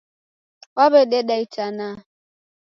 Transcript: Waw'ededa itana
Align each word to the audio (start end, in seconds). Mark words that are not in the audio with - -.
Waw'ededa 0.75 1.35
itana 1.45 1.87